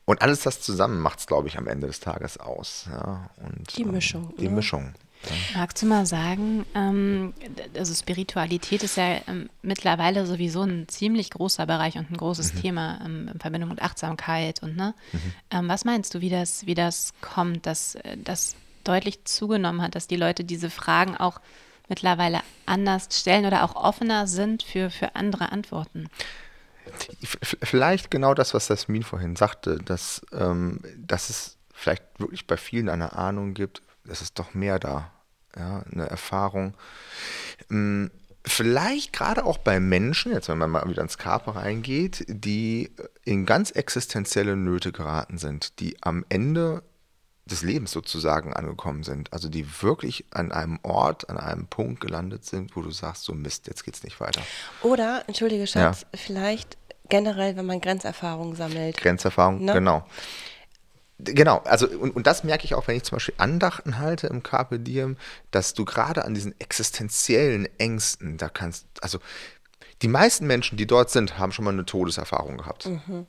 [0.05, 2.85] Und alles das zusammen macht es, glaube ich, am Ende des Tages aus.
[2.91, 4.29] Ja, und, die Mischung.
[4.31, 4.55] Ähm, die ne?
[4.55, 4.93] Mischung.
[5.55, 7.33] Magst du mal sagen, ähm,
[7.75, 12.61] also Spiritualität ist ja ähm, mittlerweile sowieso ein ziemlich großer Bereich und ein großes mhm.
[12.61, 14.93] Thema ähm, in Verbindung mit Achtsamkeit und ne?
[15.11, 15.33] Mhm.
[15.49, 20.05] Ähm, was meinst du, wie das, wie das kommt, dass das deutlich zugenommen hat, dass
[20.05, 21.41] die Leute diese Fragen auch
[21.89, 26.07] mittlerweile anders stellen oder auch offener sind für, für andere Antworten?
[27.23, 32.89] Vielleicht genau das, was Jasmin vorhin sagte, dass, ähm, dass es vielleicht wirklich bei vielen
[32.89, 35.11] eine Ahnung gibt, es ist doch mehr da.
[35.57, 36.75] Ja, eine Erfahrung.
[37.71, 38.11] Ähm,
[38.45, 42.91] vielleicht gerade auch bei Menschen, jetzt wenn man mal wieder ins Körper reingeht, die
[43.23, 46.83] in ganz existenzielle Nöte geraten sind, die am Ende
[47.45, 49.31] des Lebens sozusagen angekommen sind.
[49.31, 53.33] Also die wirklich an einem Ort, an einem Punkt gelandet sind, wo du sagst, so
[53.33, 54.41] Mist, jetzt geht's nicht weiter.
[54.81, 56.17] Oder, entschuldige Schatz, ja.
[56.17, 56.77] vielleicht
[57.09, 58.97] generell, wenn man Grenzerfahrungen sammelt.
[58.97, 59.73] Grenzerfahrung, ne?
[59.73, 60.05] genau.
[61.17, 64.43] Genau, also und, und das merke ich auch, wenn ich zum Beispiel Andachten halte im
[64.43, 65.15] Carpe Diem,
[65.51, 69.19] dass du gerade an diesen existenziellen Ängsten, da kannst, also
[70.01, 72.87] die meisten Menschen, die dort sind, haben schon mal eine Todeserfahrung gehabt.
[72.87, 73.27] Mhm.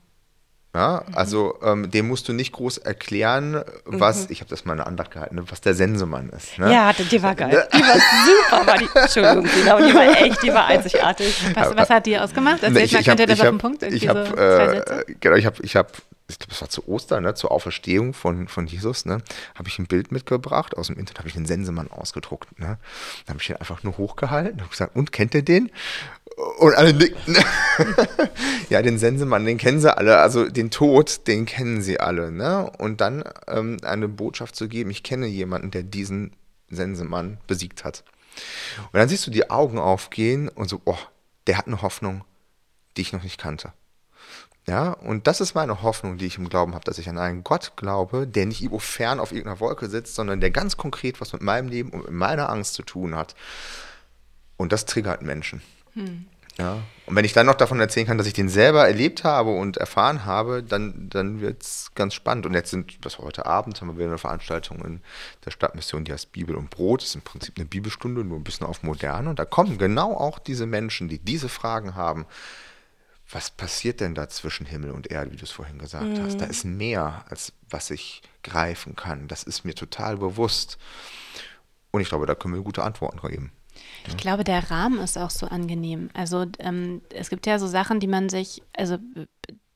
[0.76, 4.26] Ja, also ähm, dem musst du nicht groß erklären, was, mhm.
[4.32, 6.58] ich habe das mal eine Andacht gehalten, ne, was der Sensemann ist.
[6.58, 6.70] Ne?
[6.70, 7.66] Ja, die war geil.
[7.72, 11.34] Die war super, war die, Entschuldigung, die war echt, die war einzigartig.
[11.54, 12.62] Was, was hat die ausgemacht?
[12.62, 13.82] Erzähl ich, mal, ich könnt ihr das auf den Punkt?
[13.84, 15.88] Ich habe, äh, genau, ich habe, ich habe
[16.28, 19.22] ich glaube, es war zu Ostern, ne, zur Auferstehung von, von Jesus, ne,
[19.54, 20.76] habe ich ein Bild mitgebracht.
[20.76, 22.58] Aus dem Internet habe ich den Sensemann ausgedruckt.
[22.58, 22.78] Ne.
[23.26, 25.70] Dann habe ich den einfach nur hochgehalten und gesagt, und kennt ihr den?
[26.58, 27.36] Und alle nicken.
[28.68, 30.18] ja, den Sensemann, den kennen sie alle.
[30.18, 32.32] Also den Tod, den kennen sie alle.
[32.32, 32.70] Ne?
[32.78, 36.32] Und dann ähm, eine Botschaft zu geben, ich kenne jemanden, der diesen
[36.68, 38.04] Sensemann besiegt hat.
[38.92, 40.98] Und dann siehst du die Augen aufgehen und so, oh,
[41.46, 42.24] der hat eine Hoffnung,
[42.96, 43.72] die ich noch nicht kannte.
[44.68, 47.44] Ja, und das ist meine Hoffnung, die ich im Glauben habe, dass ich an einen
[47.44, 51.32] Gott glaube, der nicht irgendwo fern auf irgendeiner Wolke sitzt, sondern der ganz konkret was
[51.32, 53.36] mit meinem Leben und mit meiner Angst zu tun hat.
[54.56, 55.62] Und das triggert Menschen.
[55.92, 56.26] Hm.
[56.58, 59.50] Ja, und wenn ich dann noch davon erzählen kann, dass ich den selber erlebt habe
[59.50, 62.46] und erfahren habe, dann, dann wird es ganz spannend.
[62.46, 65.00] Und jetzt sind, was heute Abend, haben wir wieder eine Veranstaltung in
[65.44, 67.02] der Stadtmission, die heißt Bibel und Brot.
[67.02, 69.28] Das ist im Prinzip eine Bibelstunde, nur ein bisschen auf modern.
[69.28, 72.24] Und da kommen genau auch diese Menschen, die diese Fragen haben
[73.30, 76.22] was passiert denn da zwischen Himmel und Erde, wie du es vorhin gesagt mhm.
[76.22, 76.40] hast?
[76.40, 79.26] Da ist mehr, als was ich greifen kann.
[79.26, 80.78] Das ist mir total bewusst.
[81.90, 83.52] Und ich glaube, da können wir gute Antworten geben.
[84.04, 84.18] Ich ja.
[84.18, 86.10] glaube, der Rahmen ist auch so angenehm.
[86.14, 88.98] Also ähm, es gibt ja so Sachen, die man sich, also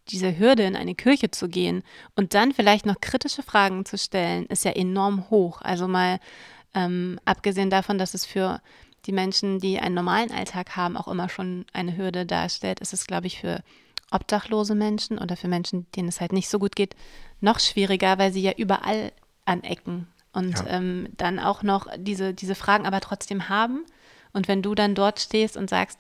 [0.09, 1.83] diese Hürde in eine Kirche zu gehen
[2.17, 5.61] und dann vielleicht noch kritische Fragen zu stellen, ist ja enorm hoch.
[5.63, 6.21] Also mal
[6.75, 8.61] ähm, abgesehen davon, dass es für
[9.07, 13.07] die Menschen, die einen normalen Alltag haben, auch immer schon eine Hürde darstellt, ist es,
[13.07, 13.63] glaube ich, für
[14.11, 16.97] obdachlose Menschen oder für Menschen, denen es halt nicht so gut geht,
[17.41, 19.13] noch schwieriger, weil sie ja überall
[19.45, 20.67] anecken und ja.
[20.69, 23.85] ähm, dann auch noch diese, diese Fragen aber trotzdem haben.
[24.33, 25.99] Und wenn du dann dort stehst und sagst,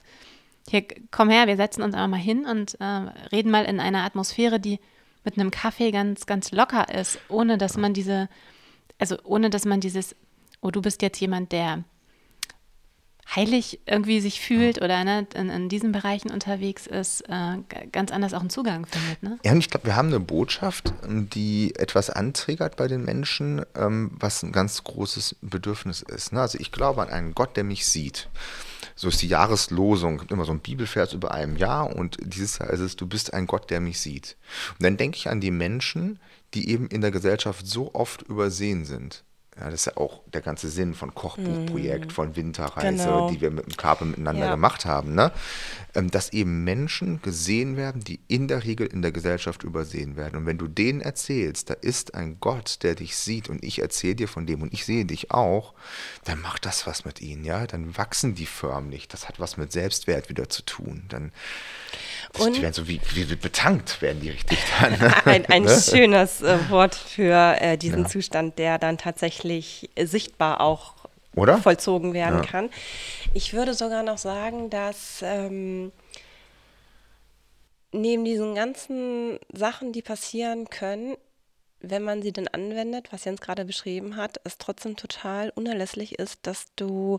[0.68, 2.84] hier, komm her, wir setzen uns einfach mal hin und äh,
[3.32, 4.78] reden mal in einer Atmosphäre, die
[5.24, 8.28] mit einem Kaffee ganz, ganz locker ist, ohne dass man diese,
[8.98, 10.14] also ohne dass man dieses,
[10.60, 11.84] oh, du bist jetzt jemand, der
[13.34, 17.58] heilig irgendwie sich fühlt oder ne, in, in, diesen Bereichen unterwegs ist, äh,
[17.92, 19.22] ganz anders auch einen Zugang findet.
[19.22, 19.38] Ne?
[19.44, 24.10] Ja, und ich glaube, wir haben eine Botschaft, die etwas antriggert bei den Menschen, ähm,
[24.18, 26.32] was ein ganz großes Bedürfnis ist.
[26.32, 26.40] Ne?
[26.40, 28.28] Also ich glaube an einen Gott, der mich sieht.
[28.96, 32.70] So ist die Jahreslosung, gibt immer so ein Bibelvers über einem Jahr und dieses Jahr
[32.70, 34.36] ist es, du bist ein Gott, der mich sieht.
[34.72, 36.18] Und dann denke ich an die Menschen,
[36.54, 39.24] die eben in der Gesellschaft so oft übersehen sind.
[39.60, 42.10] Ja, das ist ja auch der ganze Sinn von Kochbuchprojekt, mm.
[42.10, 43.30] von Winterreise, genau.
[43.30, 44.50] die wir mit dem Karpe miteinander ja.
[44.52, 45.14] gemacht haben.
[45.14, 45.32] Ne?
[45.94, 50.36] Ähm, dass eben Menschen gesehen werden, die in der Regel in der Gesellschaft übersehen werden.
[50.36, 54.14] Und wenn du denen erzählst, da ist ein Gott, der dich sieht und ich erzähle
[54.14, 55.74] dir von dem und ich sehe dich auch,
[56.24, 57.44] dann macht das was mit ihnen.
[57.44, 57.66] Ja?
[57.66, 59.08] Dann wachsen die förmlich.
[59.08, 61.04] Das hat was mit Selbstwert wieder zu tun.
[61.08, 61.32] Dann
[62.38, 64.98] und die werden so wie, wie betankt, werden die richtig dann.
[64.98, 65.26] Ne?
[65.26, 65.80] ein, ein ne?
[65.80, 68.08] schönes äh, Wort für äh, diesen ja.
[68.08, 70.94] Zustand, der dann tatsächlich sichtbar auch
[71.34, 71.58] Oder?
[71.58, 72.48] vollzogen werden ja.
[72.48, 72.70] kann.
[73.34, 75.92] Ich würde sogar noch sagen, dass ähm,
[77.92, 81.16] neben diesen ganzen Sachen, die passieren können,
[81.80, 86.46] wenn man sie denn anwendet, was Jens gerade beschrieben hat, es trotzdem total unerlässlich ist,
[86.46, 87.18] dass du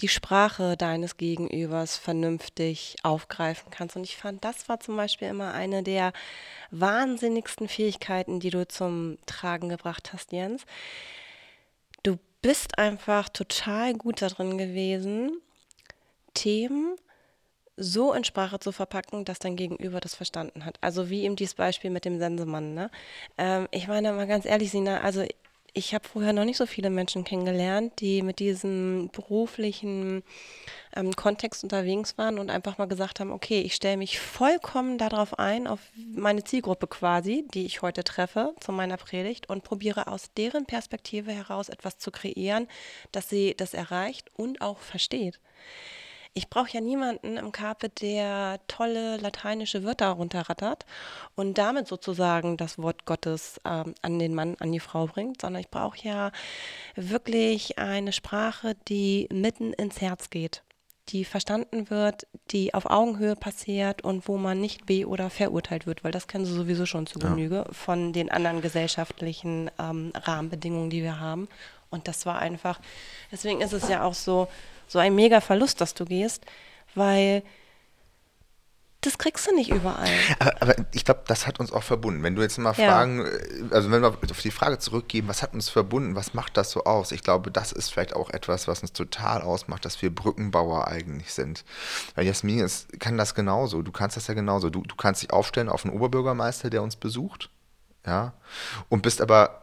[0.00, 3.96] die Sprache deines Gegenübers vernünftig aufgreifen kannst.
[3.96, 6.12] Und ich fand, das war zum Beispiel immer eine der
[6.70, 10.64] wahnsinnigsten Fähigkeiten, die du zum Tragen gebracht hast, Jens.
[12.02, 15.40] Du bist einfach total gut darin gewesen,
[16.34, 16.96] Themen
[17.78, 20.78] so in Sprache zu verpacken, dass dein Gegenüber das verstanden hat.
[20.80, 22.74] Also wie eben dieses Beispiel mit dem Sensemann.
[22.74, 22.90] Ne?
[23.38, 25.24] Ähm, ich meine mal ganz ehrlich, Sina, also
[25.78, 30.24] ich habe vorher noch nicht so viele Menschen kennengelernt, die mit diesem beruflichen
[30.94, 35.38] ähm, Kontext unterwegs waren und einfach mal gesagt haben, okay, ich stelle mich vollkommen darauf
[35.38, 40.32] ein, auf meine Zielgruppe quasi, die ich heute treffe zu meiner Predigt und probiere aus
[40.36, 42.66] deren Perspektive heraus etwas zu kreieren,
[43.12, 45.38] dass sie das erreicht und auch versteht.
[46.38, 50.86] Ich brauche ja niemanden im Carpe, der tolle lateinische Wörter runterrattert
[51.34, 55.60] und damit sozusagen das Wort Gottes ähm, an den Mann, an die Frau bringt, sondern
[55.60, 56.30] ich brauche ja
[56.94, 60.62] wirklich eine Sprache, die mitten ins Herz geht
[61.08, 66.04] die verstanden wird, die auf Augenhöhe passiert und wo man nicht be- oder verurteilt wird,
[66.04, 67.72] weil das kennen Sie sowieso schon zu Genüge ja.
[67.72, 71.48] von den anderen gesellschaftlichen ähm, Rahmenbedingungen, die wir haben.
[71.88, 72.78] Und das war einfach,
[73.32, 74.48] deswegen ist es ja auch so,
[74.88, 76.44] so ein mega Verlust, dass du gehst,
[76.94, 77.42] weil
[79.00, 80.08] das kriegst du nicht überall.
[80.40, 82.22] Aber, aber ich glaube, das hat uns auch verbunden.
[82.24, 82.90] Wenn du jetzt mal ja.
[82.90, 86.56] fragen, äh, also wenn wir auf die Frage zurückgeben, was hat uns verbunden, was macht
[86.56, 87.12] das so aus?
[87.12, 91.32] Ich glaube, das ist vielleicht auch etwas, was uns total ausmacht, dass wir Brückenbauer eigentlich
[91.32, 91.64] sind.
[92.16, 93.82] Weil Jasmin ist, kann das genauso.
[93.82, 94.68] Du kannst das ja genauso.
[94.68, 97.50] Du, du kannst dich aufstellen auf einen Oberbürgermeister, der uns besucht,
[98.04, 98.32] ja,
[98.88, 99.62] und bist aber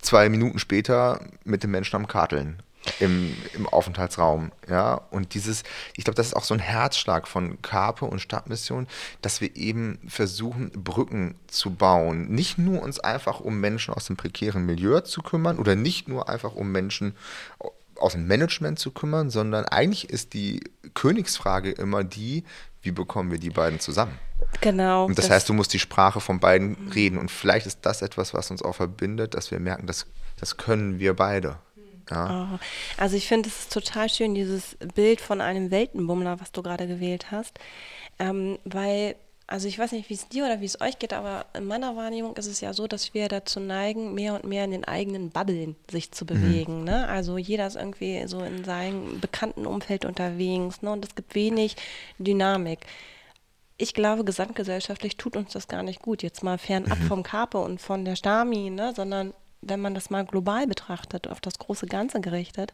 [0.00, 2.62] zwei Minuten später mit dem Menschen am Karteln
[2.98, 4.52] im, im Aufenthaltsraum.
[4.68, 4.94] Ja?
[5.10, 5.62] Und dieses,
[5.96, 8.86] ich glaube, das ist auch so ein Herzschlag von Carpe und Stadtmission,
[9.22, 12.28] dass wir eben versuchen, Brücken zu bauen.
[12.28, 16.28] Nicht nur uns einfach um Menschen aus dem prekären Milieu zu kümmern oder nicht nur
[16.28, 17.14] einfach um Menschen
[17.96, 20.60] aus dem Management zu kümmern, sondern eigentlich ist die
[20.94, 22.44] Königsfrage immer die,
[22.82, 24.18] wie bekommen wir die beiden zusammen?
[24.62, 25.04] Genau.
[25.04, 27.18] Und das, das heißt, du musst die Sprache von beiden reden.
[27.18, 30.06] Und vielleicht ist das etwas, was uns auch verbindet, dass wir merken, das,
[30.38, 31.58] das können wir beide.
[32.10, 32.50] Ja.
[32.52, 32.58] Oh,
[32.96, 36.86] also ich finde es ist total schön, dieses Bild von einem Weltenbummler, was du gerade
[36.86, 37.58] gewählt hast.
[38.18, 41.46] Ähm, weil, also ich weiß nicht, wie es dir oder wie es euch geht, aber
[41.54, 44.72] in meiner Wahrnehmung ist es ja so, dass wir dazu neigen, mehr und mehr in
[44.72, 46.28] den eigenen Bubblen sich zu mhm.
[46.28, 46.78] bewegen.
[46.80, 46.84] Mhm.
[46.84, 47.08] Ne?
[47.08, 50.92] Also jeder ist irgendwie so in seinem bekannten Umfeld unterwegs ne?
[50.92, 51.76] und es gibt wenig
[52.18, 52.86] Dynamik
[53.80, 56.22] ich glaube, gesamtgesellschaftlich tut uns das gar nicht gut.
[56.22, 57.04] Jetzt mal fernab mhm.
[57.04, 61.40] vom Kape und von der Stami, ne, sondern wenn man das mal global betrachtet, auf
[61.40, 62.72] das große Ganze gerichtet,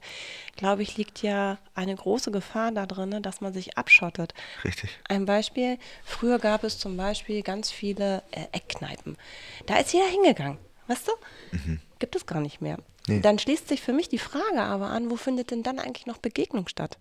[0.56, 4.34] glaube ich, liegt ja eine große Gefahr da drin, dass man sich abschottet.
[4.64, 4.90] Richtig.
[5.08, 9.16] Ein Beispiel, früher gab es zum Beispiel ganz viele äh, Eckkneipen.
[9.66, 11.12] Da ist jeder hingegangen, weißt du?
[11.56, 11.80] Mhm.
[11.98, 12.78] Gibt es gar nicht mehr.
[13.08, 13.20] Nee.
[13.20, 16.18] Dann schließt sich für mich die Frage aber an, wo findet denn dann eigentlich noch
[16.18, 16.98] Begegnung statt?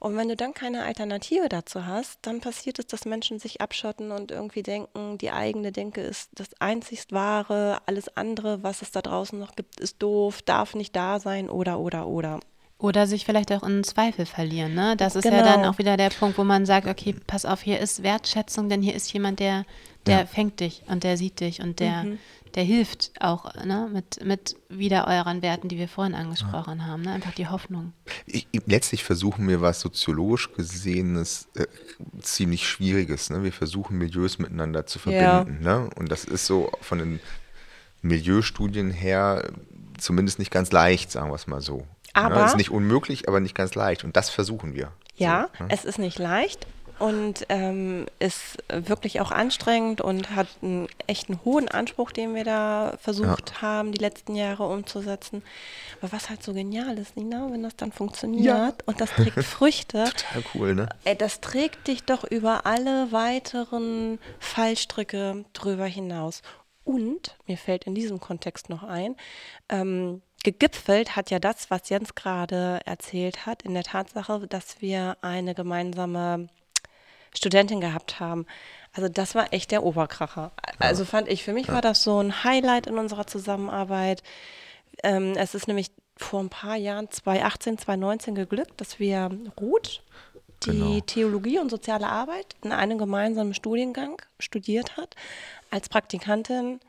[0.00, 4.10] Und wenn du dann keine Alternative dazu hast, dann passiert es, dass Menschen sich abschotten
[4.10, 9.02] und irgendwie denken, die eigene Denke ist das einzigst wahre, alles andere, was es da
[9.02, 12.40] draußen noch gibt, ist doof, darf nicht da sein oder oder oder.
[12.78, 14.74] Oder sich vielleicht auch in Zweifel verlieren.
[14.74, 14.96] Ne?
[14.98, 15.36] Das ist genau.
[15.38, 18.68] ja dann auch wieder der Punkt, wo man sagt, okay, pass auf, hier ist Wertschätzung,
[18.68, 19.64] denn hier ist jemand, der,
[20.06, 20.26] der ja.
[20.26, 22.18] fängt dich und der sieht dich und der, mhm
[22.56, 26.86] der hilft auch ne, mit, mit wieder euren Werten, die wir vorhin angesprochen ja.
[26.86, 27.02] haben.
[27.02, 27.12] Ne?
[27.12, 27.92] Einfach die Hoffnung.
[28.24, 31.66] Ich, letztlich versuchen wir was soziologisch gesehenes, äh,
[32.22, 33.28] ziemlich Schwieriges.
[33.28, 33.44] Ne?
[33.44, 35.62] Wir versuchen Milieus miteinander zu verbinden.
[35.62, 35.80] Ja.
[35.80, 35.90] Ne?
[35.96, 37.20] Und das ist so von den
[38.00, 39.52] Milieustudien her
[39.98, 41.86] zumindest nicht ganz leicht, sagen wir es mal so.
[42.14, 42.42] Aber.
[42.42, 44.02] Es ist nicht unmöglich, aber nicht ganz leicht.
[44.02, 44.92] Und das versuchen wir.
[45.16, 45.70] Ja, so, ne?
[45.70, 46.66] es ist nicht leicht,
[46.98, 52.94] und ähm, ist wirklich auch anstrengend und hat einen echten hohen Anspruch, den wir da
[53.00, 53.62] versucht ja.
[53.62, 55.42] haben, die letzten Jahre umzusetzen.
[56.00, 58.72] Aber was halt so genial ist, Nina, wenn das dann funktioniert ja.
[58.86, 60.04] und das trägt Früchte.
[60.04, 60.88] Total cool, ne?
[61.18, 66.42] Das trägt dich doch über alle weiteren Fallstricke drüber hinaus.
[66.84, 69.16] Und mir fällt in diesem Kontext noch ein,
[69.68, 75.16] ähm, gegipfelt hat ja das, was Jens gerade erzählt hat, in der Tatsache, dass wir
[75.20, 76.48] eine gemeinsame
[77.36, 78.46] Studentin gehabt haben.
[78.92, 80.52] Also das war echt der Oberkracher.
[80.78, 81.74] Also fand ich, für mich ja.
[81.74, 84.22] war das so ein Highlight in unserer Zusammenarbeit.
[85.02, 90.02] Ähm, es ist nämlich vor ein paar Jahren, 2018, 2019 geglückt, dass wir Ruth,
[90.64, 91.00] die genau.
[91.00, 95.14] Theologie und soziale Arbeit in einem gemeinsamen Studiengang studiert hat,
[95.70, 96.80] als Praktikantin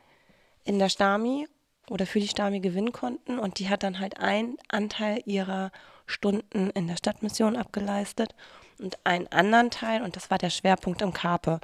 [0.63, 1.47] in der Stami
[1.89, 3.37] oder für die Stami gewinnen konnten.
[3.37, 5.71] Und die hat dann halt einen Anteil ihrer
[6.05, 8.33] Stunden in der Stadtmission abgeleistet
[8.79, 11.59] und einen anderen Teil, und das war der Schwerpunkt im Karpe.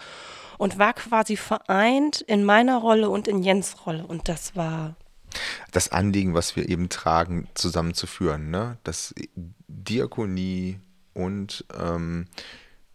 [0.58, 4.06] Und war quasi vereint in meiner Rolle und in Jens Rolle.
[4.06, 4.96] Und das war.
[5.72, 8.78] Das Anliegen, was wir eben tragen, zusammenzuführen, ne?
[8.84, 9.16] Dass
[9.68, 10.80] Diakonie
[11.14, 12.28] und ähm,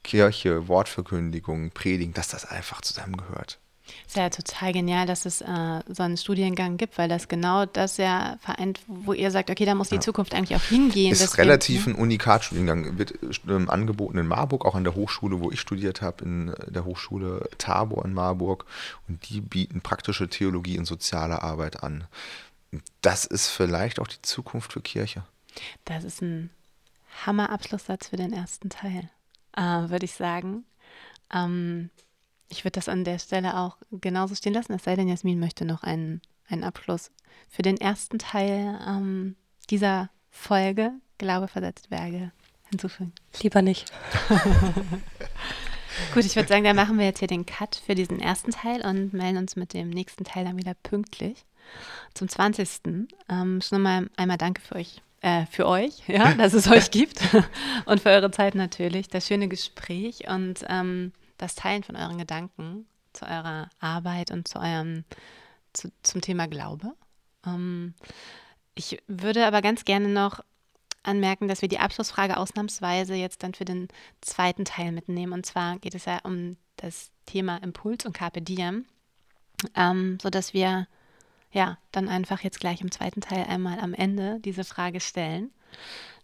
[0.05, 3.59] Kirche, Wortverkündigung, Predigen, dass das einfach zusammengehört.
[4.07, 7.97] Ist ja total genial, dass es äh, so einen Studiengang gibt, weil das genau das
[7.97, 10.01] ja vereint, wo ihr sagt, okay, da muss die ja.
[10.01, 11.13] Zukunft eigentlich auch hingehen.
[11.13, 11.95] Ist Deswegen, relativ ne?
[11.95, 13.15] ein Unikatstudiengang, wird
[13.49, 16.85] ähm, angeboten in Marburg, auch an der Hochschule, wo ich studiert habe, in äh, der
[16.85, 18.67] Hochschule Tabor in Marburg.
[19.09, 22.05] Und die bieten praktische Theologie und soziale Arbeit an.
[23.01, 25.25] das ist vielleicht auch die Zukunft für Kirche.
[25.85, 26.51] Das ist ein
[27.27, 29.09] Hammer-Abschlusssatz für den ersten Teil,
[29.57, 30.65] äh, würde ich sagen.
[31.33, 31.91] Ähm,
[32.49, 35.65] ich würde das an der Stelle auch genauso stehen lassen, es sei denn, Jasmin möchte
[35.65, 37.11] noch einen, einen Abschluss
[37.49, 39.37] für den ersten Teil ähm,
[39.71, 42.33] dieser Folge Glaube versetzt Berge
[42.71, 43.13] hinzufügen.
[43.43, 43.93] Lieber nicht.
[46.15, 48.85] Gut, ich würde sagen, dann machen wir jetzt hier den Cut für diesen ersten Teil
[48.87, 51.45] und melden uns mit dem nächsten Teil dann wieder pünktlich
[52.15, 52.69] zum 20.
[53.29, 57.21] Ähm, schon mal einmal danke für euch, äh, für euch, ja, dass es euch gibt
[57.87, 62.87] und für eure Zeit natürlich, das schöne Gespräch und ähm, das Teilen von euren Gedanken
[63.13, 65.05] zu eurer Arbeit und zu eurem
[65.73, 66.95] zu, zum Thema Glaube.
[67.47, 67.95] Ähm,
[68.75, 70.41] ich würde aber ganz gerne noch
[71.03, 73.89] anmerken, dass wir die Abschlussfrage ausnahmsweise jetzt dann für den
[74.21, 75.33] zweiten Teil mitnehmen.
[75.33, 78.85] Und zwar geht es ja um das Thema Impuls und Carpe Diem,
[79.75, 80.87] ähm, sodass wir
[81.51, 85.51] ja dann einfach jetzt gleich im zweiten Teil einmal am Ende diese Frage stellen.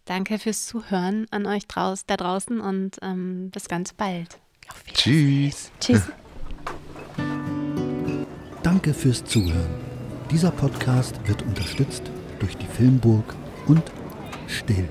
[0.04, 4.38] Danke fürs Zuhören an euch draus, da draußen und ähm, bis ganz bald.
[4.92, 5.70] Tschüss.
[5.80, 6.02] Tschüss.
[8.62, 9.74] Danke fürs Zuhören.
[10.30, 12.02] Dieser Podcast wird unterstützt
[12.38, 13.34] durch die Filmburg
[13.66, 13.82] und
[14.46, 14.88] Still.